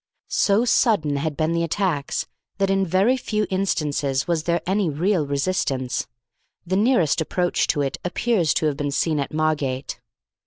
[0.29, 2.25] So sudden had been the attacks
[2.57, 6.07] that in very few instances was there any real resistance.
[6.65, 9.99] The nearest approach to it appears to have been seen at Margate.